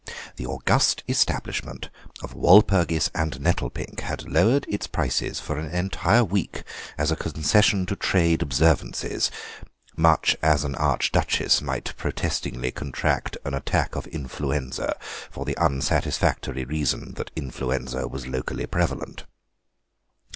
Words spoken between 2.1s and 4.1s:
of Walpurgis and Nettlepink